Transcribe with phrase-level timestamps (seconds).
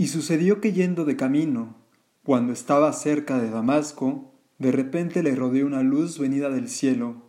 [0.00, 1.76] Y sucedió que yendo de camino,
[2.24, 7.28] cuando estaba cerca de Damasco, de repente le rodeó una luz venida del cielo.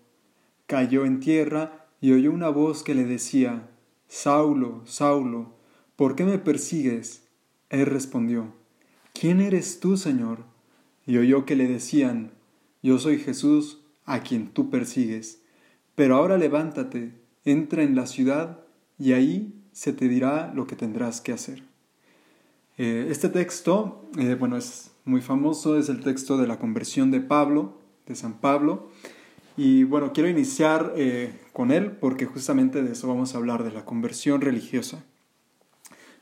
[0.68, 3.70] Cayó en tierra y oyó una voz que le decía,
[4.08, 5.54] Saulo, Saulo,
[5.98, 7.28] ¿por qué me persigues?
[7.70, 8.54] Él respondió,
[9.12, 10.46] ¿quién eres tú, Señor?
[11.06, 12.32] Y oyó que le decían,
[12.82, 15.42] Yo soy Jesús, a quien tú persigues.
[15.96, 18.62] Pero ahora levántate, entra en la ciudad,
[18.98, 21.70] y ahí se te dirá lo que tendrás que hacer.
[22.84, 27.20] Eh, este texto, eh, bueno, es muy famoso, es el texto de la conversión de
[27.20, 27.78] Pablo,
[28.08, 28.90] de San Pablo,
[29.56, 33.70] y bueno, quiero iniciar eh, con él porque justamente de eso vamos a hablar, de
[33.70, 35.04] la conversión religiosa.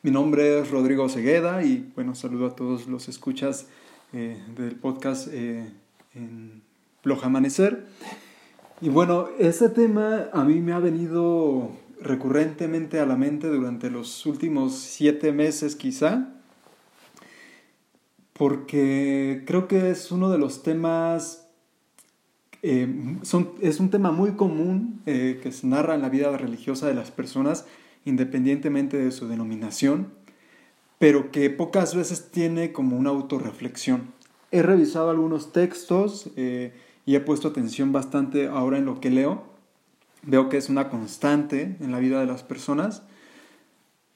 [0.03, 3.67] Mi nombre es Rodrigo Segueda y bueno, saludo a todos los escuchas
[4.11, 6.61] del podcast en
[7.23, 7.87] Amanecer.
[8.81, 14.25] Y bueno, este tema a mí me ha venido recurrentemente a la mente durante los
[14.25, 16.35] últimos siete meses quizá,
[18.39, 21.49] porque creo que es uno de los temas,
[22.61, 22.87] eh,
[23.61, 27.11] es un tema muy común eh, que se narra en la vida religiosa de las
[27.11, 27.65] personas,
[28.05, 30.13] independientemente de su denominación,
[30.99, 34.13] pero que pocas veces tiene como una autorreflexión.
[34.51, 36.71] He revisado algunos textos eh,
[37.05, 39.43] y he puesto atención bastante ahora en lo que leo.
[40.23, 43.03] Veo que es una constante en la vida de las personas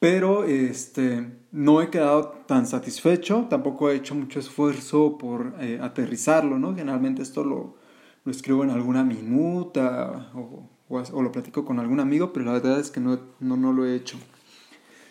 [0.03, 6.59] pero este, no he quedado tan satisfecho, tampoco he hecho mucho esfuerzo por eh, aterrizarlo,
[6.59, 6.75] ¿no?
[6.75, 7.77] Generalmente esto lo,
[8.25, 12.81] lo escribo en alguna minuta o, o, lo platico con algún amigo, pero la verdad
[12.81, 14.17] es que no, no, no lo he hecho.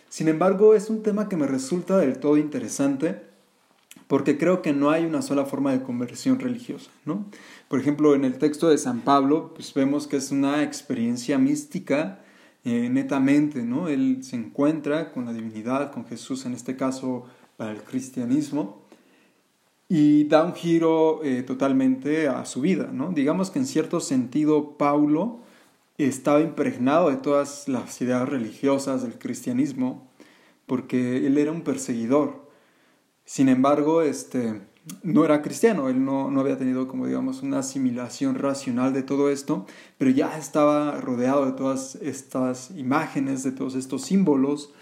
[0.09, 3.23] Sin embargo, es un tema que me resulta del todo interesante
[4.05, 7.25] porque creo que no hay una sola forma de conversión religiosa, ¿no?
[7.67, 12.22] Por ejemplo, en el texto de San Pablo, pues vemos que es una experiencia mística
[12.65, 13.89] eh, netamente, ¿no?
[13.89, 17.25] Él se encuentra con la divinidad, con Jesús en este caso
[17.57, 18.83] para el cristianismo,
[19.89, 23.11] y da un giro eh, totalmente a su vida, ¿no?
[23.11, 25.39] Digamos que en cierto sentido Paulo
[25.97, 30.07] estaba impregnado de todas las ideas religiosas del cristianismo,
[30.65, 32.49] porque él era un perseguidor.
[33.25, 34.61] Sin embargo, este,
[35.01, 39.29] no era cristiano, él no, no, había tenido como digamos una asimilación racional de todo
[39.29, 39.65] esto,
[39.97, 44.73] pero ya estaba rodeado de todas estas imágenes, de todos estos símbolos,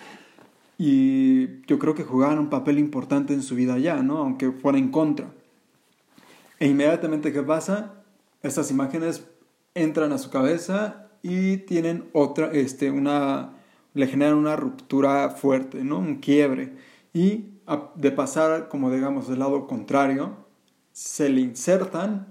[0.78, 4.18] y yo creo que jugaban un papel importante en su vida ya, ¿no?
[4.18, 5.32] aunque fuera en contra.
[6.60, 7.94] E inmediatamente, ¿qué pasa?
[8.42, 9.24] Estas imágenes
[9.76, 13.54] entran a su cabeza y tienen otra, este, una,
[13.94, 16.00] le generan una ruptura fuerte, ¿no?
[16.00, 16.74] Un quiebre.
[17.14, 17.46] Y
[17.96, 20.36] de pasar, como digamos, del lado contrario,
[20.94, 22.28] se le insertan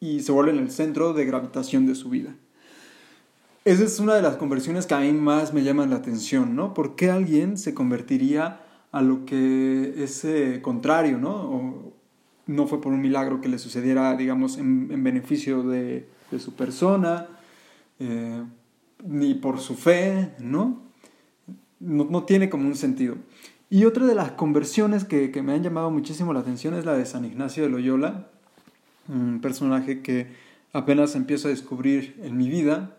[0.00, 2.34] y se vuelven el centro de gravitación de su vida.
[3.64, 6.74] Esa es una de las conversiones que a mí más me llaman la atención, ¿no?
[6.74, 11.92] ¿Por qué alguien se convertiría a lo que es eh, contrario, ¿no?
[12.46, 16.08] No fue por un milagro que le sucediera, digamos, en, beneficio de,
[16.38, 17.28] su persona,
[18.00, 18.42] eh,
[19.06, 20.82] ni por su fe, ¿no?
[21.78, 22.04] ¿no?
[22.04, 23.14] No tiene como un sentido.
[23.72, 27.06] Y otra de las conversiones que, me han llamado muchísimo la atención es la de
[27.06, 28.28] San Ignacio de Loyola,
[29.08, 30.26] un personaje que
[30.74, 32.98] apenas empiezo a descubrir en mi vida,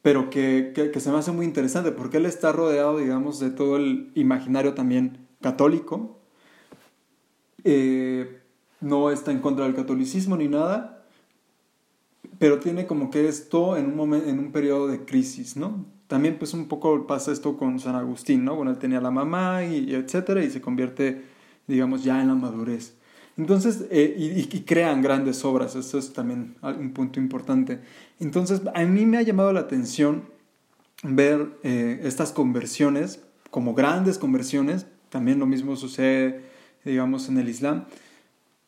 [0.00, 4.12] pero que, se me hace muy interesante porque él está rodeado, digamos, de todo el
[4.14, 6.18] imaginario también católico.
[7.64, 8.40] Eh,
[8.80, 11.04] no está en contra del catolicismo ni nada,
[12.38, 15.84] pero tiene como que esto en un, momento, en un periodo de crisis, ¿no?
[16.08, 18.56] También pues un poco pasa esto con San Agustín, ¿no?
[18.56, 21.22] Bueno, él tenía la mamá y, etcétera y se convierte,
[21.66, 22.94] digamos, ya en la madurez.
[23.36, 27.80] Entonces, eh, y, crean grandes obras, eso es también un punto importante.
[28.20, 30.24] Entonces, a mí me ha llamado la atención
[31.02, 36.42] ver eh, estas conversiones como grandes conversiones, también lo mismo sucede,
[36.84, 37.86] digamos, en el Islam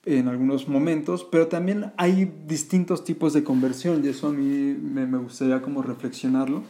[0.06, 5.04] en algunos momentos, pero también hay distintos tipos de conversión y eso a mí me,
[5.04, 6.62] me gustaría como reflexionarlo.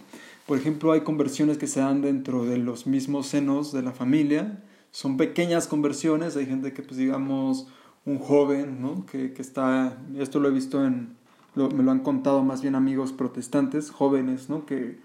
[0.46, 4.62] Por ejemplo, hay conversiones que se dan dentro de los mismos senos de la familia.
[4.91, 6.36] Son pequeñas conversiones.
[6.36, 7.68] Hay gente que, pues digamos,
[8.04, 9.04] un joven, ¿no?
[9.06, 11.16] Que, que está, esto lo he visto en,
[11.56, 14.66] me lo han contado más bien amigos protestantes, jóvenes, ¿no?
[14.66, 14.98] Que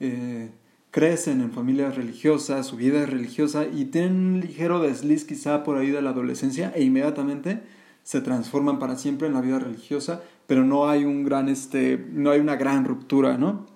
[0.00, 0.50] eh,
[0.90, 5.78] crecen en familias religiosas, su vida es religiosa y tienen un ligero desliz quizá por
[5.78, 7.62] ahí de la adolescencia e inmediatamente
[8.02, 12.30] se transforman para siempre en la vida religiosa, pero no hay un gran, este, no
[12.30, 13.66] hay una gran ruptura, ¿no?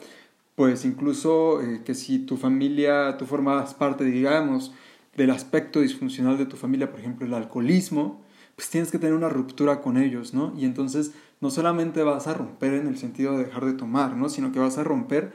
[0.57, 4.73] Pues incluso eh, que si tu familia, tú formabas parte, digamos,
[5.15, 8.25] del aspecto disfuncional de tu familia, por ejemplo, el alcoholismo,
[8.57, 10.55] pues tienes que tener una ruptura con ellos, ¿no?
[10.57, 14.29] Y entonces no solamente vas a romper en el sentido de dejar de tomar, ¿no?
[14.29, 15.33] Sino que vas a romper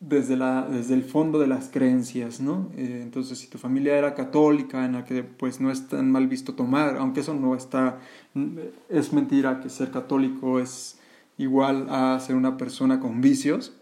[0.00, 2.70] desde, la, desde el fondo de las creencias, ¿no?
[2.76, 6.28] Eh, entonces, si tu familia era católica, en la que pues no es tan mal
[6.28, 7.98] visto tomar, aunque eso no está,
[8.88, 10.98] es mentira que ser católico es
[11.38, 13.74] igual a ser una persona con vicios,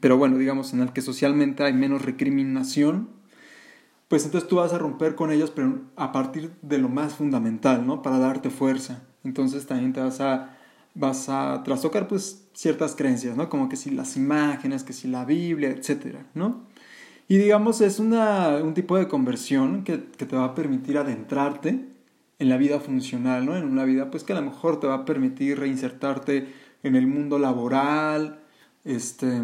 [0.00, 3.08] pero bueno, digamos, en el que socialmente hay menos recriminación,
[4.08, 7.86] pues entonces tú vas a romper con ellos, pero a partir de lo más fundamental,
[7.86, 8.02] ¿no?
[8.02, 9.02] Para darte fuerza.
[9.24, 10.54] Entonces también te vas a
[10.94, 13.48] vas a trastocar pues ciertas creencias, ¿no?
[13.48, 16.62] Como que si las imágenes, que si la Biblia, etcétera, ¿no?
[17.28, 21.80] Y digamos, es una, un tipo de conversión que, que, te va a permitir adentrarte
[22.38, 23.56] en la vida funcional, ¿no?
[23.56, 26.46] En una vida pues que a lo mejor te va a permitir reinsertarte
[26.82, 28.40] en el mundo laboral,
[28.84, 29.42] este,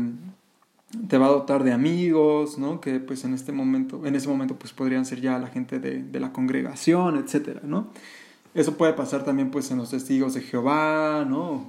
[1.09, 2.81] te va a dotar de amigos, ¿no?
[2.81, 6.03] Que pues en este momento, en ese momento pues podrían ser ya la gente de,
[6.03, 7.89] de la congregación, etcétera, ¿no?
[8.55, 11.67] Eso puede pasar también pues en los testigos de Jehová, ¿no?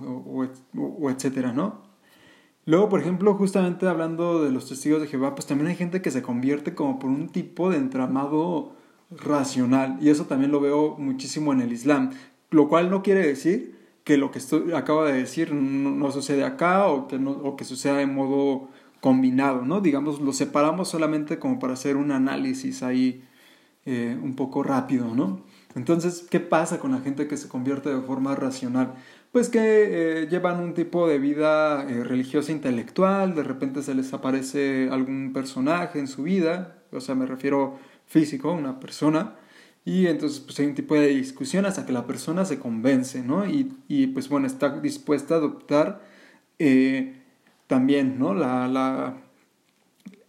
[0.75, 1.81] O, etcétera, ¿no?
[2.65, 6.11] Luego, por ejemplo, justamente hablando de los testigos de Jehová, pues también hay gente que
[6.11, 8.73] se convierte como por un tipo de entramado
[9.11, 9.97] racional.
[10.01, 12.11] Y eso también lo veo muchísimo en el Islam.
[12.49, 16.87] Lo cual no quiere decir que lo que estoy, acabo de decir no, sucede acá
[16.87, 18.69] o que, no, o que suceda de modo
[19.01, 19.81] combinado, ¿no?
[19.81, 23.23] Digamos, lo separamos solamente como para hacer un análisis ahí
[23.85, 25.41] eh, un poco rápido, ¿no?
[25.75, 28.95] Entonces, ¿qué pasa con la gente que se convierte de forma racional?
[29.31, 34.13] Pues que eh, llevan un tipo de vida eh, religiosa intelectual, de repente se les
[34.13, 39.35] aparece algún personaje en su vida, o sea, me refiero físico, una persona,
[39.85, 43.47] y entonces pues hay un tipo de discusión hasta que la persona se convence, ¿no?
[43.47, 46.01] Y, y pues bueno, está dispuesta a adoptar
[46.59, 47.15] eh,
[47.67, 48.33] también, ¿no?
[48.33, 49.17] La, la,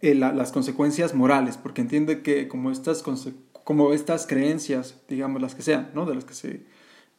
[0.01, 5.61] las consecuencias morales, porque entiende que como estas consecuencias como estas creencias, digamos las que
[5.61, 6.05] sean, ¿no?
[6.05, 6.65] De las que se,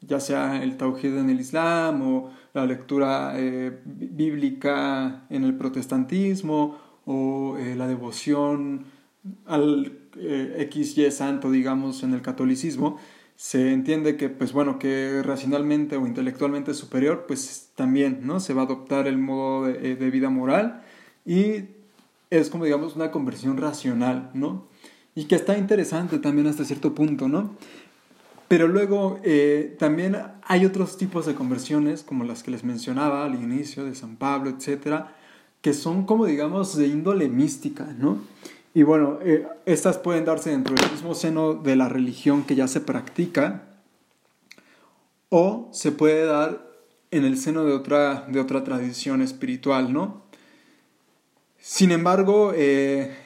[0.00, 6.78] ya sea el tawhid en el Islam o la lectura eh, bíblica en el protestantismo
[7.06, 8.86] o eh, la devoción
[9.46, 12.98] al eh, XY santo, digamos, en el catolicismo,
[13.36, 18.38] se entiende que, pues bueno, que racionalmente o intelectualmente superior, pues también, ¿no?
[18.38, 20.82] Se va a adoptar el modo de, de vida moral
[21.26, 21.64] y
[22.30, 24.68] es como, digamos, una conversión racional, ¿no?
[25.14, 27.56] Y que está interesante también hasta cierto punto, ¿no?
[28.48, 33.34] Pero luego eh, también hay otros tipos de conversiones, como las que les mencionaba al
[33.34, 35.16] inicio, de San Pablo, etcétera,
[35.62, 38.18] que son como digamos de índole mística, ¿no?
[38.74, 42.68] Y bueno, eh, estas pueden darse dentro del mismo seno de la religión que ya
[42.68, 43.62] se practica,
[45.30, 46.64] o se puede dar
[47.10, 50.22] en el seno de otra, de otra tradición espiritual, ¿no?
[51.58, 53.16] Sin embargo, eh,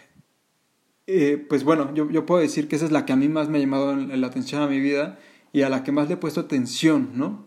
[1.11, 3.49] eh, pues bueno, yo, yo, puedo decir que esa es la que a mí más
[3.49, 5.19] me ha llamado la atención a mi vida
[5.55, 7.47] y a la que más le he puesto atención, ¿no?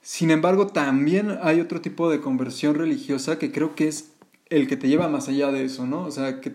[0.00, 4.12] Sin embargo, también hay otro tipo de conversión religiosa que creo que es
[4.48, 6.04] el que te lleva más allá de eso, ¿no?
[6.04, 6.54] O sea, que,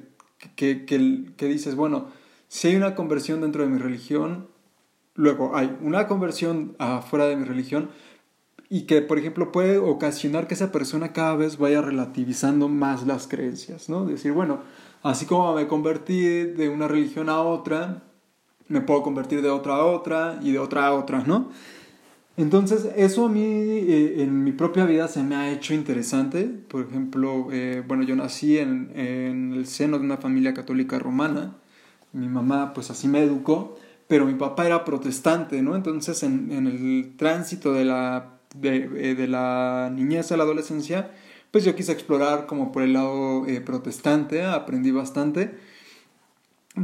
[0.56, 2.08] que, que, que dices, bueno,
[2.48, 4.48] si hay una conversión dentro de mi religión,
[5.14, 7.92] luego hay una conversión afuera de mi religión
[8.68, 13.28] y que, por ejemplo, puede ocasionar que esa persona cada vez vaya relativizando más las
[13.28, 14.06] creencias, ¿no?
[14.06, 14.62] Decir, bueno,
[15.04, 18.04] así como me convertí de una religión a otra,
[18.68, 21.50] me puedo convertir de otra a otra y de otra a otra, ¿no?
[22.38, 26.46] Entonces, eso a mí eh, en mi propia vida se me ha hecho interesante.
[26.46, 31.56] Por ejemplo, eh, bueno, yo nací en, en, el seno de una familia católica romana.
[32.14, 33.78] Mi mamá, pues así me educó,
[34.08, 35.76] pero mi papá era protestante, ¿no?
[35.76, 41.12] Entonces, en, en el tránsito de la, de, eh, de, la niñez a la adolescencia,
[41.52, 45.58] pues yo quise explorar como por el lado protestante, aprendí bastante,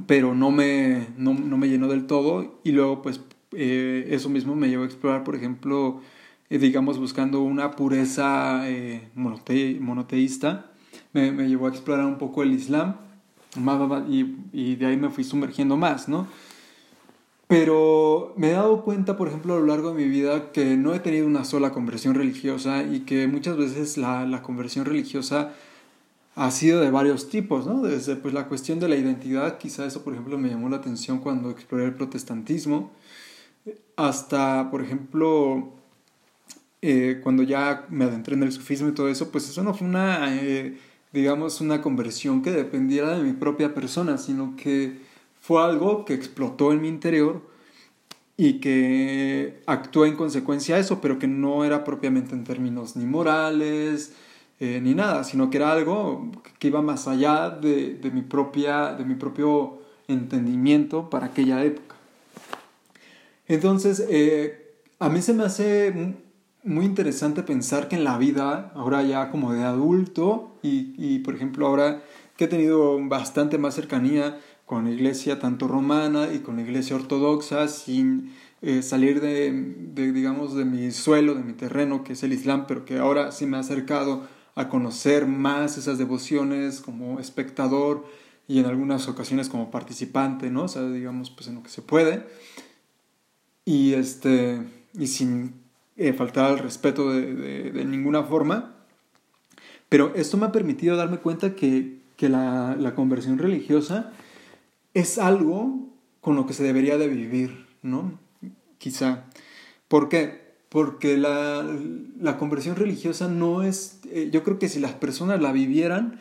[0.06, 2.60] pero no me, no, no me llenó del todo.
[2.64, 3.22] Y luego, pues
[3.54, 6.02] eh, eso mismo me llevó a explorar, por ejemplo,
[6.50, 10.72] eh, digamos, buscando una pureza eh, monoteísta,
[11.14, 12.96] me, me, llevó a explorar un poco el Islam
[14.10, 16.28] y, y, de ahí me fui sumergiendo más, ¿no?
[17.48, 20.94] Pero me he dado cuenta, por ejemplo, a lo largo de mi vida que no
[20.94, 25.54] he tenido una sola conversión religiosa y que muchas veces la, la conversión religiosa
[26.36, 27.82] ha sido de varios tipos, ¿no?
[27.82, 31.20] Desde pues, la cuestión de la identidad, quizá eso, por ejemplo, me llamó la atención
[31.20, 32.92] cuando exploré el protestantismo,
[33.96, 35.70] hasta, por ejemplo,
[36.84, 39.88] eh, cuando ya me adentré en el sufismo y todo eso, pues eso no fue
[39.88, 40.78] una, eh,
[41.12, 45.07] digamos, una conversión que dependiera de mi propia persona, sino que
[45.48, 47.42] fue algo que explotó en mi interior
[48.36, 53.06] y que actuó en consecuencia a eso, pero que no era propiamente en términos ni
[53.06, 54.12] morales,
[54.60, 58.94] eh, ni nada, sino que era algo que iba más allá de, de, mi propia,
[58.96, 61.96] de mi propio entendimiento para aquella época.
[63.48, 66.14] Entonces, eh, a mí se me hace
[66.66, 71.36] muy interesante pensar que en la vida, ahora ya como de adulto, y, y, por
[71.36, 72.04] ejemplo ahora
[72.36, 74.38] que he tenido bastante más cercanía
[74.68, 80.12] con la iglesia tanto romana y con la iglesia ortodoxa, sin eh, salir de, de,
[80.12, 83.46] digamos, de mi suelo, de mi terreno, que es el Islam, pero que ahora sí
[83.46, 88.06] me ha acercado a conocer más esas devociones como espectador
[88.46, 90.64] y en algunas ocasiones como participante, ¿no?
[90.64, 92.26] O sea, digamos, pues en lo que se puede
[93.64, 94.62] y, este,
[94.94, 95.54] y sin
[95.96, 98.76] eh, faltar al respeto de, de, ninguna forma.
[99.88, 104.12] Pero esto me ha permitido darme cuenta que, que la, la, conversión religiosa
[105.00, 105.90] es algo
[106.22, 108.20] con lo que se debería de vivir, ¿no?
[108.80, 109.26] Quizá.
[109.88, 110.56] ¿Por qué?
[110.70, 111.66] Porque la,
[112.20, 116.20] la conversión religiosa no es, eh, yo creo que si las personas la vivieran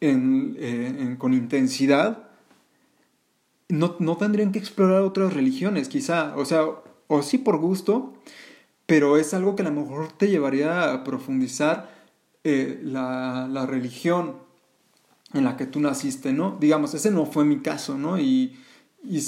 [0.00, 2.28] eh, con intensidad,
[3.68, 6.64] no, no tendrían que explorar otras religiones, quizá, o sea,
[7.06, 8.14] o sí por gusto,
[8.86, 11.94] pero es algo que a lo mejor te llevaría a profundizar
[12.44, 14.41] eh, la, la, religión
[15.34, 16.56] en la que tú naciste, ¿no?
[16.60, 18.18] Digamos, ese no fue mi caso, ¿no?
[18.18, 18.56] Y,
[19.04, 19.18] y,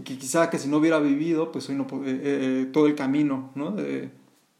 [0.00, 3.72] quizá que si no hubiera vivido, pues hoy no, eh, eh, todo el camino, ¿no?
[3.72, 4.10] De,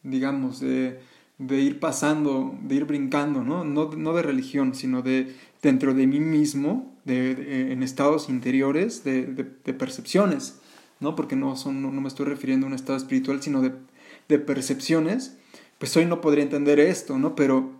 [0.02, 1.00] digamos, de,
[1.38, 3.64] de, ir pasando, de ir brincando, ¿no?
[3.64, 3.90] ¿no?
[3.92, 9.74] No de religión, sino de dentro de mí mismo, de, en estados interiores de, de,
[9.74, 10.60] percepciones,
[11.00, 11.16] ¿no?
[11.16, 15.38] Porque no, son, no, me estoy refiriendo a un estado espiritual, sino de, percepciones,
[15.78, 17.34] pues hoy no podría entender esto, ¿no?
[17.34, 17.72] Pero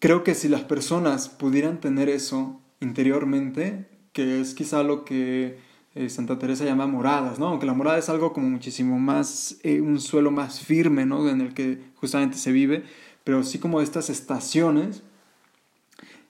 [0.00, 5.58] creo que si las personas pudieran tener eso interiormente, que es quizá lo que
[5.94, 7.48] eh, Santa Teresa llama moradas, ¿no?
[7.48, 11.28] Aunque la morada es algo como muchísimo más, eh, un suelo más firme, ¿no?
[11.28, 12.84] En el que justamente se vive,
[13.24, 15.02] pero sí como estas estaciones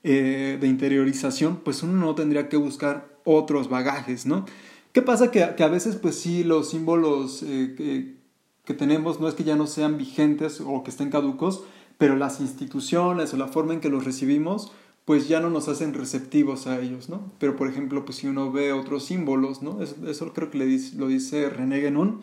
[0.02, 4.46] eh, de interiorización, pues uno no tendría que buscar otros bagajes, ¿no?
[4.92, 5.30] ¿Qué pasa?
[5.30, 8.16] Que, que a veces, pues sí, los símbolos que,
[8.64, 11.64] que, tenemos no es que ya no sean vigentes o que estén caducos,
[12.00, 14.73] pero las instituciones o la forma en que los recibimos,
[15.04, 17.30] pues ya no nos hacen receptivos a ellos, ¿no?
[17.38, 19.83] Pero, por ejemplo, pues si uno ve otros símbolos, ¿no?
[19.83, 20.57] Eso, eso creo que
[20.97, 22.23] lo dice René Guénon,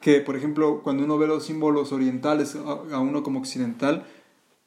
[0.00, 4.06] que, por ejemplo, cuando uno ve los símbolos orientales a, uno como occidental,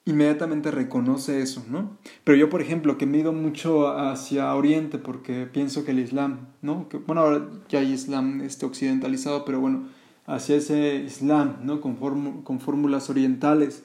[0.05, 1.97] inmediatamente reconoce eso, ¿no?
[2.23, 5.99] Pero yo, por ejemplo, que me he ido mucho hacia Oriente porque pienso que el
[5.99, 6.87] Islam, ¿no?
[7.05, 9.89] Bueno, ahora ya hay Islam este, occidentalizado, pero bueno,
[10.25, 11.81] hacia ese Islam, ¿no?
[11.81, 13.83] Con fórmulas orientales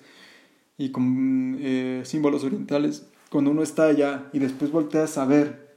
[0.81, 5.77] y con eh, símbolos orientales, cuando uno está allá y después volteas a ver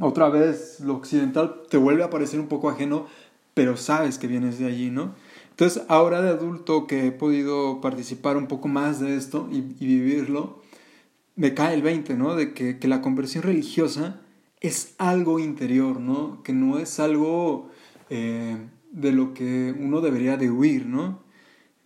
[0.00, 3.06] otra vez lo occidental, te vuelve a parecer un poco ajeno,
[3.52, 5.14] pero sabes que vienes de allí, ¿no?
[5.50, 10.62] Entonces, ahora de adulto que he podido participar un poco más de esto y, vivirlo,
[11.36, 12.34] me cae el 20, ¿no?
[12.34, 14.22] De que, que, la conversión religiosa
[14.62, 16.42] es algo interior, ¿no?
[16.42, 17.68] Que no es algo
[18.08, 18.56] eh,
[18.92, 21.20] de lo que uno debería de huir, ¿no?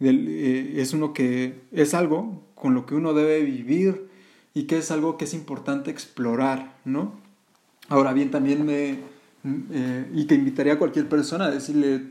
[0.01, 4.09] Eh, es, uno que, es algo con lo que uno debe vivir
[4.55, 7.15] y que es algo que es importante explorar, ¿no?
[7.89, 8.99] Ahora bien, también me...
[9.73, 12.03] Eh, y que invitaría a cualquier persona a decirle,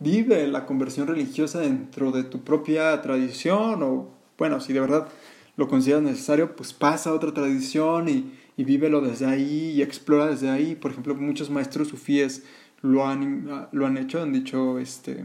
[0.00, 5.08] vive la conversión religiosa dentro de tu propia tradición o, bueno, si de verdad
[5.56, 10.26] lo consideras necesario, pues pasa a otra tradición y, y vívelo desde ahí y explora
[10.26, 10.74] desde ahí.
[10.74, 12.44] Por ejemplo, muchos maestros sufíes
[12.82, 15.24] lo han, lo han hecho, han dicho, este,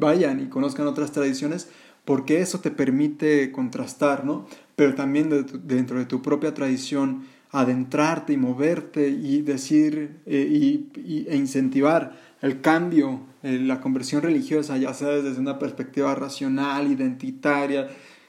[0.00, 1.68] vayan y conozcan otras tradiciones
[2.04, 4.46] porque eso te permite contrastar, ¿no?
[4.74, 11.36] Pero también dentro de tu propia tradición, adentrarte y moverte y decir eh, y, e
[11.36, 17.88] incentivar el cambio, eh, la conversión religiosa, ya sea desde una perspectiva racional, identitaria,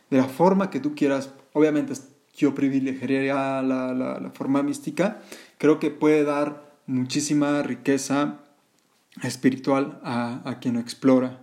[0.10, 1.32] de la forma que tú quieras.
[1.54, 1.94] Obviamente
[2.36, 5.22] yo privilegiaría la, la forma mística,
[5.58, 8.40] creo que puede dar muchísima riqueza
[9.24, 11.41] espiritual a, a quien lo explora.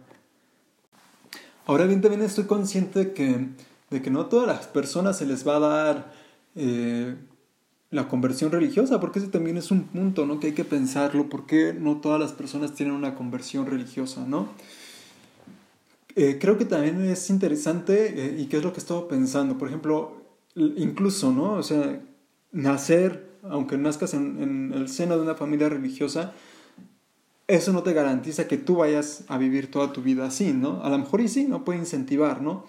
[1.68, 5.56] Ahora bien, también estoy consciente de que, no a todas las personas se les va
[5.56, 6.12] a dar
[6.56, 7.14] eh,
[7.90, 10.40] la conversión religiosa, porque ese también es un punto ¿no?
[10.40, 14.48] que hay que pensarlo, porque no todas las personas tienen una conversión religiosa, ¿no?
[16.16, 19.58] Eh, creo que también es interesante eh, y qué es lo que he estado pensando,
[19.58, 20.22] por ejemplo,
[20.54, 21.52] incluso, ¿no?
[21.52, 22.00] O sea,
[22.50, 26.32] nacer aunque nazcas en, el seno de una familia religiosa,
[27.48, 30.82] eso no te garantiza que tú vayas a vivir toda tu vida así, ¿no?
[30.84, 32.66] A lo mejor y sí, no puede incentivar, ¿no?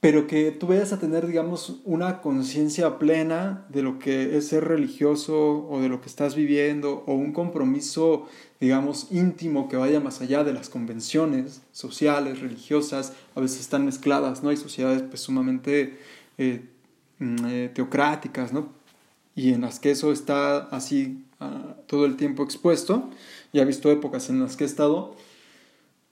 [0.00, 4.64] Pero que tú vayas a tener, digamos, una conciencia plena de lo que es ser
[4.64, 8.26] religioso o de lo que estás viviendo o un compromiso,
[8.60, 14.42] digamos, íntimo que vaya más allá de las convenciones sociales, religiosas, a veces están mezcladas,
[14.42, 14.50] ¿no?
[14.50, 15.98] Hay sociedades pues sumamente
[16.36, 16.60] eh,
[17.18, 18.84] mm, eh, teocráticas, ¿no?
[19.36, 21.24] y en las que eso está así
[21.86, 23.10] todo el tiempo expuesto,
[23.52, 25.14] ya he visto épocas en las que he estado,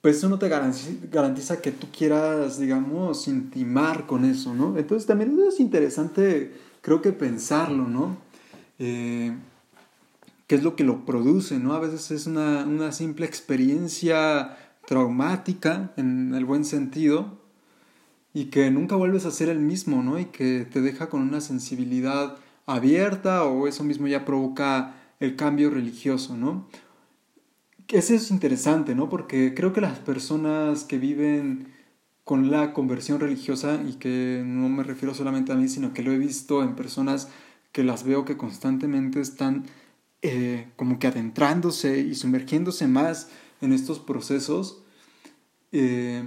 [0.00, 4.76] pues eso no te garantiza, que tú quieras, digamos, intimar con eso, ¿no?
[4.76, 8.16] Entonces también es interesante, creo que pensarlo, ¿no?
[8.80, 9.32] Eh,
[10.48, 11.72] ¿Qué es lo que lo produce, ¿no?
[11.72, 17.38] A veces es una, una simple experiencia traumática, en el buen sentido,
[18.34, 20.18] y que nunca vuelves a ser el mismo, ¿no?
[20.18, 22.36] Y que te deja con una sensibilidad
[22.66, 26.68] abierta o eso mismo ya provoca el cambio religioso, ¿no?
[27.88, 29.08] Eso es interesante, ¿no?
[29.08, 31.72] Porque creo que las personas que viven
[32.24, 36.12] con la conversión religiosa, y que no me refiero solamente a mí, sino que lo
[36.12, 37.28] he visto en personas
[37.72, 39.66] que las veo que constantemente están
[40.22, 43.30] eh, como que adentrándose y sumergiéndose más
[43.60, 44.82] en estos procesos,
[45.72, 46.24] eh,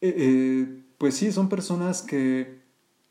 [0.00, 2.58] eh, pues sí, son personas que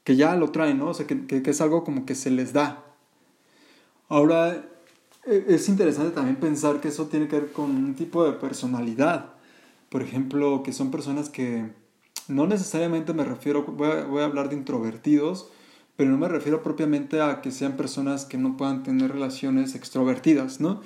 [0.07, 0.87] que ya lo traen, ¿no?
[0.91, 2.86] O sea, que, que, es algo como que se les da.
[4.09, 4.65] Ahora,
[5.25, 9.33] e, es interesante también pensar que eso tiene que ver con un tipo de personalidad.
[9.89, 11.69] Por ejemplo, que son personas que
[12.27, 15.49] no necesariamente me refiero, voy a, hablar de introvertidos,
[15.95, 20.59] pero no me refiero propiamente a que sean personas que no puedan tener relaciones extrovertidas,
[20.59, 20.81] ¿no?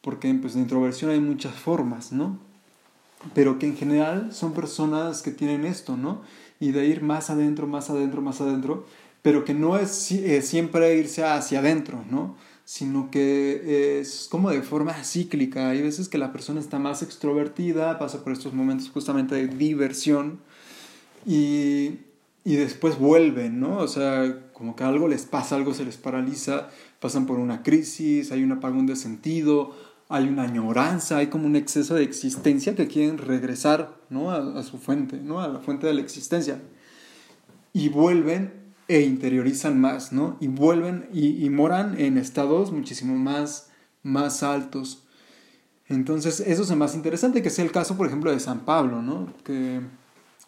[0.00, 2.38] Porque pues de introversión hay muchas formas, ¿no?
[3.34, 6.22] Pero que en general son personas que tienen esto, ¿no?
[6.62, 8.86] y de ir más adentro, más adentro, más adentro,
[9.22, 12.36] pero que no es eh, siempre irse hacia adentro, ¿no?
[12.64, 15.70] sino que es como de forma cíclica.
[15.70, 20.40] Hay veces que la persona está más extrovertida, pasa por estos momentos justamente de diversión
[21.26, 21.98] y,
[22.44, 23.78] y después vuelven, ¿no?
[23.78, 28.32] O sea, como que algo les pasa, algo se les paraliza, pasan por una crisis,
[28.32, 29.76] hay un apagón de sentido,
[30.08, 34.30] hay una añoranza, hay como un exceso de existencia que quieren regresar ¿no?
[34.30, 35.40] a, su fuente, ¿no?
[35.40, 36.60] a la fuente de la existencia.
[37.72, 40.36] Y vuelven e interiorizan más, ¿no?
[40.40, 43.70] Y vuelven y, moran en estados muchísimo más,
[44.02, 45.04] más altos.
[45.88, 49.32] Entonces, eso es más interesante, que sea el caso, por ejemplo, de San Pablo, ¿no?
[49.44, 49.80] Que,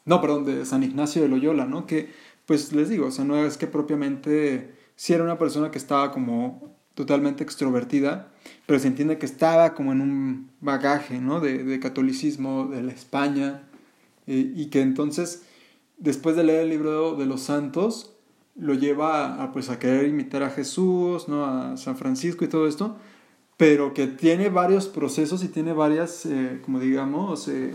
[0.05, 1.87] no, perdón, de San Ignacio de Loyola, ¿no?
[1.87, 2.11] Que,
[2.47, 6.13] pues les digo, o sea, no es que propiamente, si era una persona que estaba
[6.13, 8.33] como totalmente extrovertida,
[8.67, 11.41] pero se entiende que estaba como en un bagaje ¿no?
[11.41, 13.63] de, catolicismo de la España
[14.27, 15.43] eh, y que entonces
[15.99, 18.14] después de leer el libro de los santos
[18.57, 21.45] lo lleva a, pues, a querer imitar a Jesús, ¿no?
[21.45, 22.97] a San Francisco y todo esto,
[23.57, 27.73] pero que tiene varios procesos y tiene varias, eh, como digamos, eh,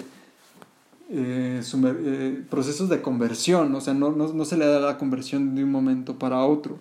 [2.49, 5.71] procesos de conversión, o sea, no, no, no se le da la conversión de un
[5.71, 6.79] momento para otro.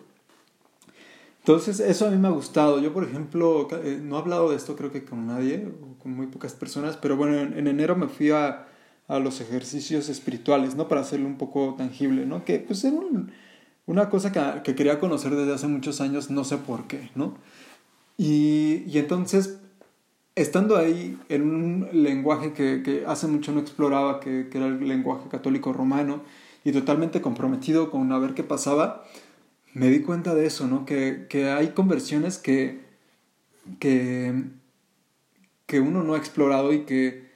[1.48, 2.78] Entonces, eso a mí me ha gustado.
[2.78, 5.66] Yo, por ejemplo, eh, no he hablado de esto creo que con nadie,
[5.98, 8.66] con muy pocas personas, pero bueno, en, enero me fui a,
[9.06, 10.88] a, los ejercicios espirituales, ¿no?
[10.88, 12.44] Para hacerlo un poco tangible, ¿no?
[12.44, 12.96] Que pues era
[13.88, 17.34] una cosa que, que, quería conocer desde hace muchos años, no sé por qué, ¿no?
[18.18, 19.60] Y, y entonces,
[20.34, 24.86] estando ahí en un lenguaje que, que hace mucho no exploraba, que, que, era el
[24.86, 26.20] lenguaje católico romano,
[26.64, 29.04] y totalmente comprometido con a ver qué pasaba,
[29.72, 30.84] me di cuenta de eso, ¿no?
[30.84, 32.82] Que, que hay conversiones que,
[33.78, 34.34] que,
[35.64, 37.26] que uno no ha explorado y que,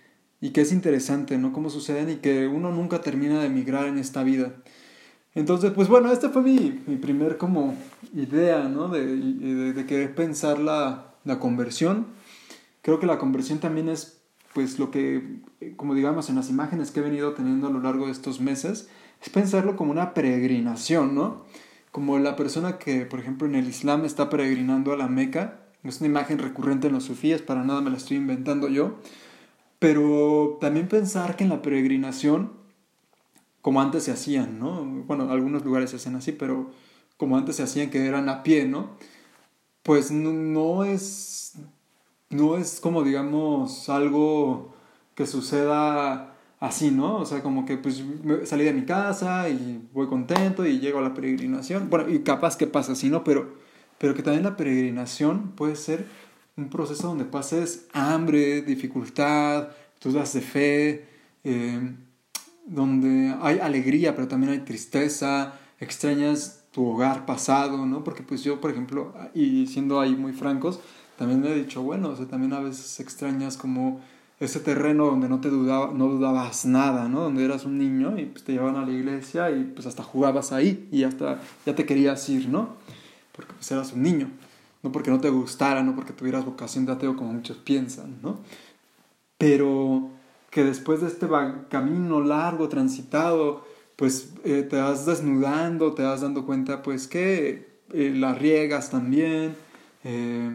[0.42, 1.54] y que es interesante, ¿no?
[1.54, 4.52] Cómo suceden y que uno nunca termina de emigrar en esta vida.
[5.34, 7.74] Entonces, pues bueno, esta fue mi, mi primer como
[8.14, 8.88] idea, ¿no?
[8.88, 12.06] De, de, de querer pensar la, la conversión.
[12.82, 14.18] Creo que la conversión también es
[14.52, 15.40] pues lo que,
[15.76, 18.88] como digamos en las imágenes que he venido teniendo a lo largo de estos meses,
[19.22, 21.44] es pensarlo como una peregrinación, ¿no?
[21.90, 26.00] Como la persona que, por ejemplo, en el Islam está peregrinando a la Meca, es
[26.00, 28.98] una imagen recurrente en los sufíes, para nada me la estoy inventando yo,
[29.78, 32.52] pero también pensar que en la peregrinación,
[33.62, 34.84] como antes se hacían, ¿no?
[34.84, 36.70] Bueno, algunos lugares se hacen así, pero
[37.16, 38.90] como antes se hacían que eran a pie, ¿no?
[39.82, 41.54] Pues no es
[42.30, 44.74] no es como digamos algo
[45.14, 47.18] que suceda así, ¿no?
[47.18, 48.02] O sea, como que pues
[48.44, 51.90] salí de mi casa y voy contento y llego a la peregrinación.
[51.90, 53.24] Bueno, y capaz que pasa así, ¿no?
[53.24, 53.54] Pero,
[53.98, 56.06] pero que también la peregrinación puede ser
[56.56, 59.68] un proceso donde pases hambre, dificultad,
[60.02, 61.08] dudas de fe,
[61.44, 61.94] eh,
[62.72, 68.02] donde hay alegría, pero también hay tristeza, extrañas tu hogar pasado, ¿no?
[68.02, 70.80] Porque pues yo, por ejemplo, y siendo ahí muy francos,
[71.18, 74.00] también me he dicho, bueno, o sea, también a veces extrañas como
[74.40, 77.20] ese terreno donde no te dudaba, no dudabas nada, ¿no?
[77.20, 80.50] Donde eras un niño y pues te llevaban a la iglesia y pues hasta jugabas
[80.52, 82.70] ahí y hasta ya te querías ir, ¿no?
[83.32, 84.30] Porque pues eras un niño,
[84.82, 88.40] no porque no te gustara, no porque tuvieras vocación de ateo como muchos piensan, ¿no?
[89.38, 90.10] Pero
[90.52, 91.26] que después de este
[91.70, 93.64] camino largo, transitado,
[93.96, 99.54] pues eh, te vas desnudando, te vas dando cuenta pues que eh, las riegas también,
[100.04, 100.54] eh,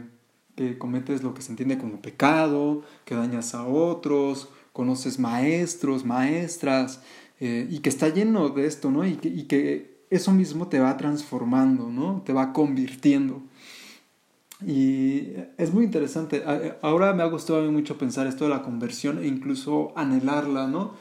[0.55, 7.01] que cometes lo que se entiende como pecado, que dañas a otros, conoces maestros, maestras,
[7.39, 9.05] y que está lleno de esto, ¿no?
[9.05, 12.21] Y que, y que eso mismo te va transformando, ¿no?
[12.23, 13.41] Te va convirtiendo.
[14.65, 16.43] Y es muy interesante.
[16.81, 20.67] Ahora me ha gustado a mí mucho pensar esto de la conversión e incluso anhelarla,
[20.67, 20.93] ¿no?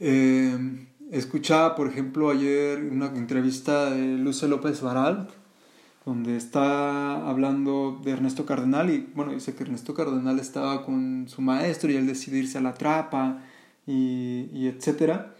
[0.00, 5.28] Eh, escuchaba, por ejemplo, ayer una entrevista de Luce López Baral,
[6.04, 11.42] donde está hablando de Ernesto Cardenal y bueno, dice que Ernesto Cardenal estaba con su
[11.42, 13.42] maestro y él decide irse a la trapa
[13.86, 15.34] y, y etcétera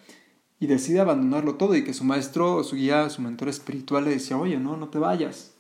[0.60, 4.36] y decide abandonarlo todo y que su maestro, su guía, su mentor espiritual le decía,
[4.36, 5.54] oye, no, no te vayas.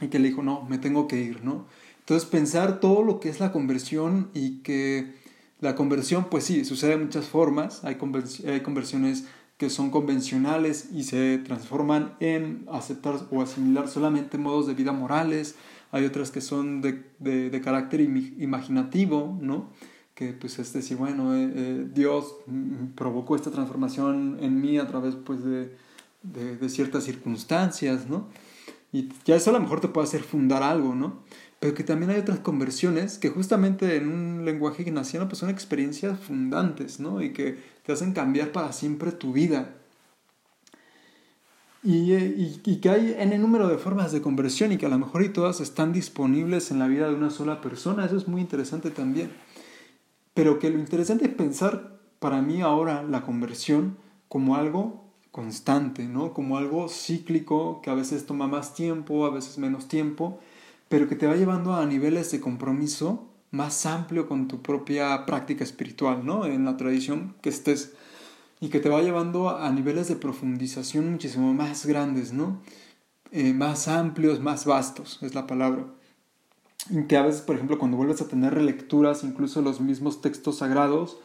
[0.00, 1.66] Y que le dijo, no, me tengo que ir, ¿no?
[2.00, 5.14] Entonces pensar todo lo que es la conversión y que
[5.60, 7.98] la conversión, pues sí, sucede de muchas formas, hay,
[8.46, 9.24] hay conversiones
[9.58, 15.54] que son convencionales y se transforman en aceptar o asimilar solamente modos de vida morales,
[15.92, 19.68] hay otras que son de, de, carácter imaginativo, ¿no?
[20.14, 22.36] que pues es decir, bueno, eh, eh, Dios
[22.94, 25.76] provocó esta transformación en mí a través pues de,
[26.22, 28.28] de, ciertas circunstancias, ¿no?
[28.92, 31.22] Y ya eso a lo mejor te puede hacer fundar algo, ¿no?
[31.60, 36.18] Pero que también hay otras conversiones que justamente en un lenguaje ignaciano pues son experiencias
[36.18, 37.22] fundantes, ¿no?
[37.22, 39.76] Y que te hacen cambiar para siempre tu vida.
[41.82, 44.98] Y, y, y, que hay en número de formas de conversión y que a lo
[44.98, 48.42] mejor y todas están disponibles en la vida de una sola persona, eso es muy
[48.42, 49.30] interesante también.
[50.34, 53.96] Pero que lo interesante es pensar para mí ahora la conversión
[54.28, 56.32] como algo constante, ¿no?
[56.34, 60.40] Como algo cíclico que a veces toma más tiempo, a veces menos tiempo,
[60.88, 65.64] pero que te va llevando a niveles de compromiso más amplio con tu propia práctica
[65.64, 66.46] espiritual, ¿no?
[66.46, 67.92] En la tradición que estés
[68.60, 72.60] y que te va llevando a niveles de profundización muchísimo más grandes, ¿no?
[73.32, 75.86] Eh, más amplios, más vastos, es la palabra.
[76.90, 80.58] Y que a veces, por ejemplo, cuando vuelves a tener relecturas, incluso los mismos textos
[80.58, 81.18] sagrados,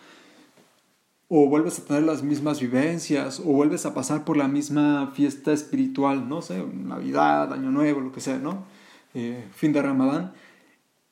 [1.28, 5.54] o vuelves a tener las mismas vivencias, o vuelves a pasar por la misma fiesta
[5.54, 8.66] espiritual, no sé, Navidad, Año Nuevo, lo que sea, ¿no?
[9.14, 10.34] Eh, fin de Ramadán,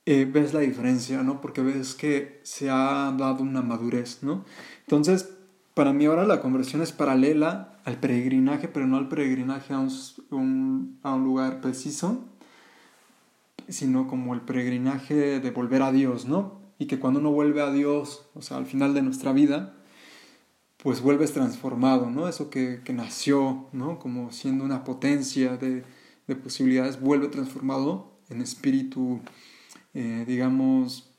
[0.06, 1.42] eh, ves la diferencia, ¿no?
[1.42, 4.46] Porque ves que se ha dado una madurez, ¿no?
[4.82, 5.34] Entonces,
[5.74, 11.00] para mí ahora la conversión es paralela al peregrinaje, pero no al peregrinaje a un,
[11.02, 12.26] a un lugar preciso,
[13.68, 16.62] sino como el peregrinaje de volver a Dios, ¿no?
[16.78, 19.74] Y que cuando uno vuelve a Dios, o sea, al final de nuestra vida,
[20.84, 22.28] pues vuelves transformado, ¿no?
[22.28, 24.00] Eso que, que nació, ¿no?
[24.00, 25.84] Como siendo una potencia de,
[26.28, 29.22] de posibilidades, vuelve transformado en espíritu
[29.94, 31.10] eh, digamos,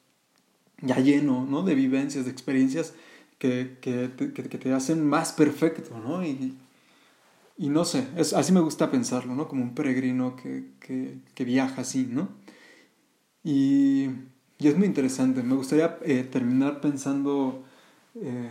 [0.80, 1.62] ya lleno, ¿no?
[1.62, 2.94] De vivencias, de experiencias
[3.38, 6.24] que, que, que, te hacen más perfecto, ¿no?
[6.24, 6.56] Y,
[7.56, 9.46] y no sé, es, así me gusta pensarlo, ¿no?
[9.48, 12.30] Como un peregrino que, que, viaja así, ¿no?
[13.44, 14.10] Y,
[14.58, 15.42] y, es muy interesante.
[15.42, 17.64] Me gustaría eh, terminar pensando
[18.16, 18.50] eh,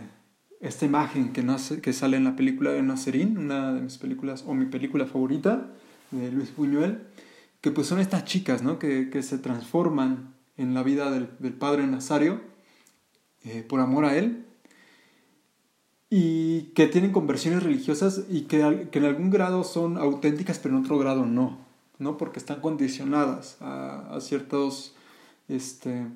[0.60, 4.44] esta imagen que, nace, que sale en la película de Nazarín, una de mis películas,
[4.46, 5.70] o mi película favorita,
[6.10, 7.02] de Luis Buñuel,
[7.60, 8.78] que pues son estas chicas, ¿no?
[8.78, 12.40] Que, que se transforman en la vida del, padre Nazario
[13.44, 14.44] eh, por amor a él
[16.10, 20.84] y que tienen conversiones religiosas y que, que, en algún grado son auténticas pero en
[20.84, 21.58] otro grado no,
[21.98, 22.16] ¿no?
[22.16, 24.94] porque están condicionadas a, a ciertos,
[25.48, 26.06] este,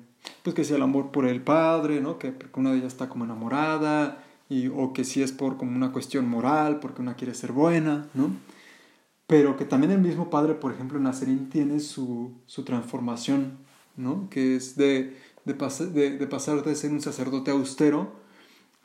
[0.43, 2.17] pues que sea el amor por el padre, ¿no?
[2.17, 4.23] que porque una de ellas está como enamorada,
[4.75, 8.31] o que si es por como una cuestión moral, porque una quiere ser buena, ¿no?
[9.27, 13.59] pero que también el mismo padre, por ejemplo, Nazarín tiene su, su transformación,
[13.95, 14.27] ¿no?
[14.31, 18.11] que es de, de, de, de pasar de ser un sacerdote austero,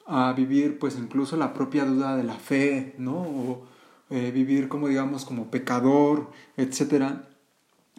[0.07, 3.17] a vivir pues incluso la propia duda de la fe, ¿no?
[3.23, 3.67] O
[4.11, 7.29] eh, vivir como digamos como pecador, etcétera,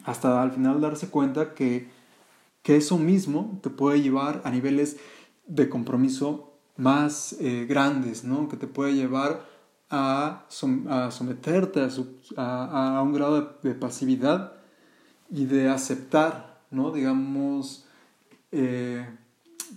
[0.04, 1.88] hasta al final darse cuenta que,
[2.62, 4.98] que eso mismo te puede llevar a niveles
[5.46, 8.48] de compromiso más eh, grandes, ¿no?
[8.48, 9.46] Que te puede llevar
[9.90, 11.80] a, someterte
[12.36, 14.54] a, a, un grado de, pasividad
[15.30, 16.90] y de aceptar, ¿no?
[16.90, 17.86] Digamos,
[18.52, 19.08] eh,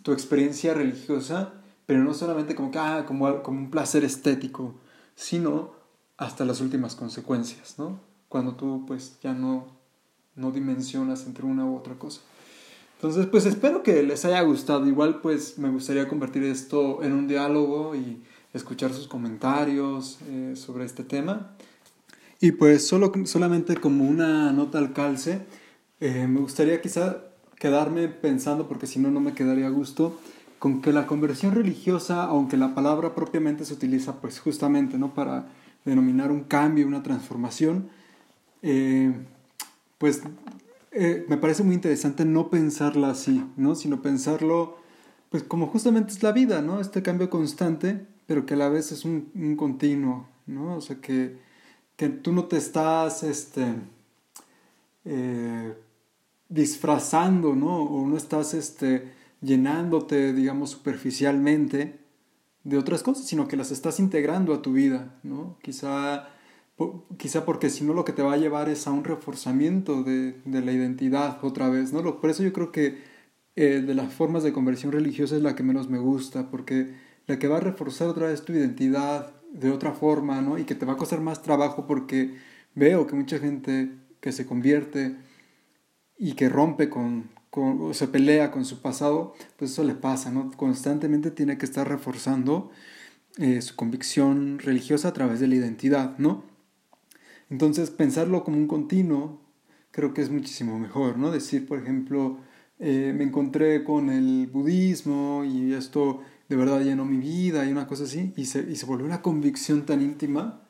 [0.03, 1.53] tu experiencia religiosa
[1.89, 4.75] pero no solamente como, ah, como, como un placer estético,
[5.15, 5.71] sino
[6.17, 7.99] hasta las últimas consecuencias, ¿no?
[8.27, 9.65] Cuando tú pues ya no,
[10.35, 12.21] no dimensionas entre una u otra cosa.
[12.99, 14.85] Entonces, pues espero que les haya gustado.
[14.85, 18.21] Igual, pues me gustaría convertir esto en un diálogo y
[18.53, 21.55] escuchar sus comentarios eh, sobre este tema.
[22.41, 25.39] Y pues solo, solamente como una nota al calce,
[26.01, 27.23] eh, me gustaría quizá
[27.55, 30.19] quedarme pensando, porque si no, no me quedaría a gusto,
[30.59, 35.13] con que la conversión religiosa, aunque la palabra propiamente se utiliza pues justamente ¿no?
[35.13, 35.47] para
[35.85, 37.89] denominar un cambio, una transformación,
[38.61, 39.13] eh,
[39.99, 40.21] pues
[40.91, 43.75] eh, me parece muy interesante no pensarla así, ¿no?
[43.75, 44.77] sino pensarlo
[45.29, 46.81] pues como justamente es la vida, ¿no?
[46.81, 50.77] este cambio constante, pero que a la vez es un, un continuo, ¿no?
[50.77, 51.37] o sea que,
[51.95, 53.75] que tú no te estás este,
[55.05, 55.73] eh,
[56.47, 57.83] disfrazando, ¿no?
[57.83, 61.99] o no estás este, llenándote, digamos, superficialmente
[62.63, 65.57] de otras cosas, sino que las estás integrando a tu vida, ¿no?
[65.61, 66.27] Quizá,
[67.17, 70.35] quizá porque si no lo que te va a llevar es a un reforzamiento de,
[70.45, 72.21] de la identidad otra vez, ¿no?
[72.21, 72.97] Por eso yo creo que
[73.55, 76.95] eh, de las formas de conversión religiosa es la que menos me gusta, porque
[77.27, 80.57] la que va a reforzar otra vez tu identidad de otra forma, ¿no?
[80.57, 82.35] Y que te va a costar más trabajo porque
[82.75, 85.17] veo que mucha gente que se convierte
[86.17, 90.51] y que rompe con, o se pelea con su pasado, pues eso le pasa, ¿no?
[90.55, 92.71] Constantemente tiene que estar reforzando
[93.37, 96.43] eh, su convicción religiosa a través de la identidad, ¿no?
[97.49, 99.41] Entonces, pensarlo como un continuo
[99.91, 101.31] creo que es muchísimo mejor, ¿no?
[101.31, 102.37] Decir, por ejemplo,
[102.79, 107.87] eh, me encontré con el budismo y esto de verdad llenó mi vida y una
[107.87, 110.61] cosa así, y se, y se volvió una convicción tan íntima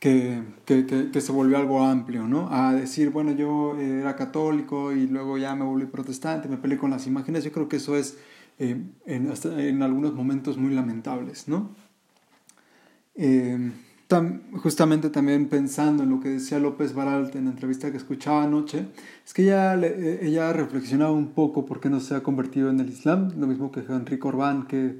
[0.00, 2.48] que, que, que, se volvió algo amplio, ¿no?
[2.50, 6.90] A decir, bueno, yo era católico y luego ya me volví protestante, me peleé con
[6.90, 8.18] las imágenes, yo creo que eso es
[8.58, 11.74] eh, en, en, algunos momentos muy lamentables, ¿no?
[13.14, 13.70] Eh,
[14.56, 18.86] justamente también pensando en lo que decía López Baralt en la entrevista que escuchaba anoche,
[19.24, 22.80] es que ella, eh, ella reflexionaba un poco por qué no se ha convertido en
[22.80, 24.98] el Islam, lo mismo que Henry Corbán, que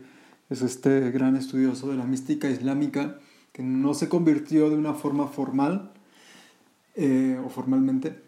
[0.50, 3.18] es este gran estudioso de la mística islámica,
[3.52, 5.92] que no se convirtió de una forma formal
[6.96, 8.20] eh, o formalmente.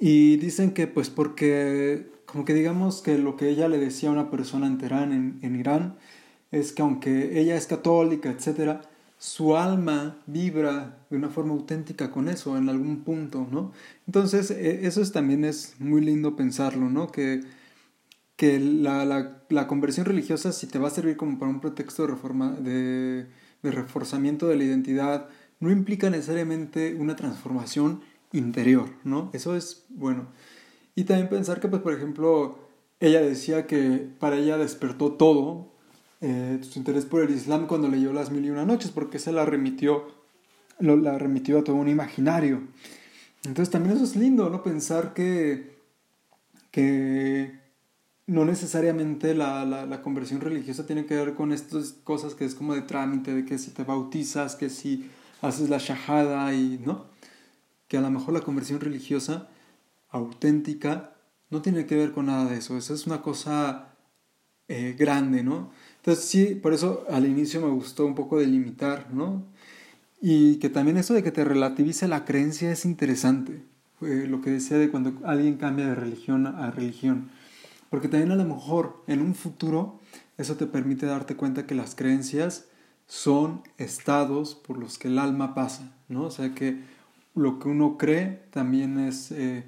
[0.00, 4.12] Y dicen que pues porque, como que digamos que lo que ella le decía a
[4.12, 5.96] una persona en Teherán, en, Irán,
[6.50, 8.82] es que aunque ella es católica, etc.,
[9.22, 13.72] su alma vibra de una forma auténtica con eso en algún punto, ¿no?
[14.06, 17.06] Entonces, e, eso es, también es muy lindo pensarlo, ¿no?
[17.12, 17.42] Que,
[18.36, 22.02] que la, la, la, conversión religiosa, si te va a servir como para un pretexto
[22.02, 23.28] de reforma, de
[23.62, 25.28] de reforzamiento de la identidad
[25.60, 29.30] no implica necesariamente una transformación interior, ¿no?
[29.32, 30.26] Eso es bueno.
[30.94, 32.58] Y también pensar que, pues, por ejemplo,
[32.98, 35.71] ella decía que para ella despertó todo
[36.24, 39.32] eh, su interés por el Islam cuando leyó Las Mil y Una Noches, porque se
[39.32, 40.06] la remitió,
[40.78, 42.62] la remitió a todo un imaginario.
[43.44, 44.62] Entonces también eso es lindo, ¿no?
[44.62, 45.78] Pensar que,
[46.70, 47.58] que
[48.28, 52.74] no necesariamente la, la, conversión religiosa tiene que ver con estas cosas que es como
[52.74, 57.06] de trámite, de que si te bautizas, que si haces la shahada y no.
[57.88, 59.48] Que a lo mejor la conversión religiosa
[60.08, 61.14] auténtica
[61.50, 62.78] no tiene que ver con nada de eso.
[62.78, 63.96] Eso es una cosa
[64.68, 65.70] eh, grande, ¿no?
[66.02, 69.44] Entonces sí, por eso al inicio me gustó un poco delimitar, ¿no?
[70.20, 73.62] Y que también eso de que te relativice la creencia es interesante.
[74.00, 77.30] lo que decía de cuando alguien cambia de religión a religión
[77.92, 80.00] porque también a lo mejor en un futuro
[80.38, 82.64] eso te permite darte cuenta que las creencias
[83.06, 86.22] son estados por los que el alma pasa, ¿no?
[86.22, 86.80] O sea que
[87.34, 89.66] lo que uno cree también es, eh,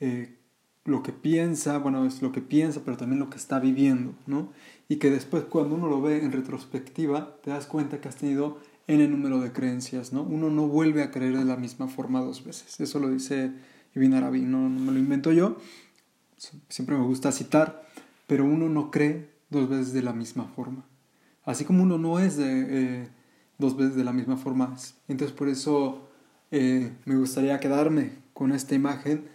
[0.00, 0.36] eh,
[0.84, 4.52] lo que piensa, bueno, es lo que piensa, pero también lo que está viviendo, ¿no?
[4.88, 8.58] Y que después cuando uno lo ve en retrospectiva, te das cuenta que has tenido
[8.86, 10.22] N número de creencias, ¿no?
[10.22, 12.80] Uno no vuelve a creer de la misma forma dos veces.
[12.80, 13.52] Eso lo dice
[13.94, 15.56] Ibn Arabi, no, me lo invento yo.
[16.68, 17.86] Siempre me gusta citar,
[18.26, 20.84] pero uno no cree dos veces de la misma forma.
[21.44, 22.66] Así como uno no es de,
[23.02, 23.08] eh,
[23.58, 24.76] dos veces de la misma forma.
[25.08, 26.08] Entonces por eso
[26.50, 29.28] eh, me gustaría quedarme con esta imagen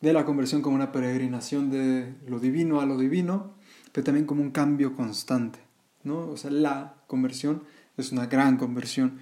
[0.00, 3.54] de la conversión como una peregrinación de lo divino a lo divino,
[3.96, 5.58] pero también como un cambio constante,
[6.04, 6.28] ¿no?
[6.28, 7.62] O sea, la conversión
[7.96, 9.20] es una gran conversión.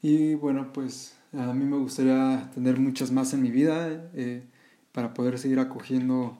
[0.00, 4.44] Y bueno, pues a mí me gustaría tener muchas más en mi vida eh,
[4.92, 6.38] para poder seguir acogiendo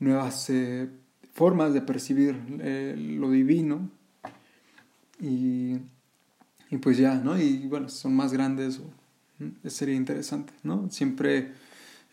[0.00, 0.88] nuevas eh,
[1.34, 3.88] formas de percibir eh, lo divino.
[5.20, 5.76] Y,
[6.68, 7.40] y, pues ya, ¿no?
[7.40, 8.80] Y bueno, son más grandes,
[9.68, 10.90] sería interesante, ¿no?
[10.90, 11.52] Siempre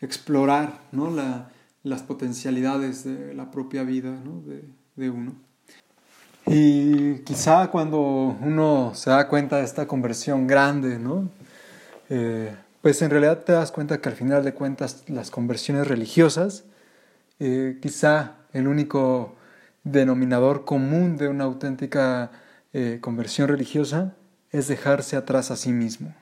[0.00, 1.10] explorar ¿no?
[1.10, 1.50] La,
[1.82, 4.44] las potencialidades de la propia vida ¿no?
[4.96, 5.34] De, uno.
[6.46, 11.28] Y quizá cuando uno se da cuenta de esta conversión grande, ¿no?
[12.10, 16.64] Eh, pues en realidad te das cuenta que al final de cuentas las conversiones religiosas,
[17.38, 19.34] eh, quizá el único
[19.84, 22.30] denominador común de una auténtica
[22.72, 24.14] eh, conversión religiosa
[24.50, 26.14] es dejarse atrás a sí mismo.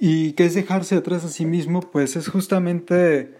[0.00, 1.80] ¿Y qué es dejarse atrás a sí mismo?
[1.80, 3.34] Pues es justamente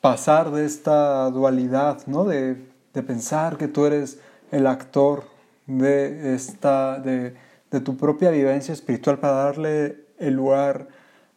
[0.00, 2.24] pasar de esta dualidad, ¿no?
[2.24, 2.56] De,
[2.94, 4.18] de pensar que tú eres
[4.50, 5.24] el actor
[5.66, 7.34] de, esta, de,
[7.70, 10.88] de, tu propia vivencia espiritual para darle el lugar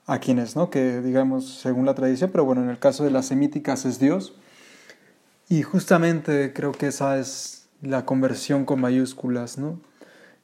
[0.05, 0.69] a quienes, ¿no?
[0.69, 4.35] Que digamos, según la tradición, pero bueno, en el caso de las semíticas es Dios.
[5.49, 9.79] Y justamente creo que esa es la conversión con mayúsculas, ¿no?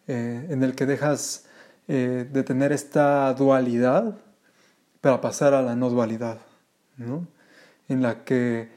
[0.07, 1.45] Eh, en el que dejas
[1.87, 4.17] eh, de tener esta dualidad
[5.01, 6.39] para pasar a la no dualidad,
[6.97, 7.27] ¿no?
[7.89, 8.69] en la que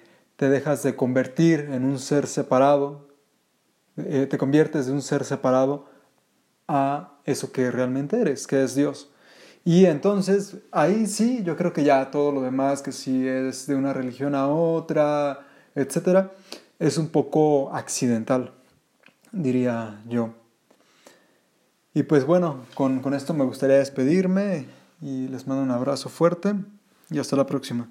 [0.42, 3.07] te dejas de convertir en un ser separado,
[3.96, 5.87] eh, te conviertes de un ser separado
[6.66, 9.12] a eso que realmente eres, que es Dios.
[9.64, 13.76] Y entonces ahí sí, yo creo que ya todo lo demás, que si es de
[13.76, 16.33] una religión a otra, etcétera,
[16.81, 18.52] es un poco accidental,
[19.31, 20.31] diría yo.
[21.94, 24.66] Y pues bueno, con, con esto me gustaría despedirme
[25.00, 26.57] y les mando un abrazo fuerte
[27.11, 27.88] y hasta la próxima.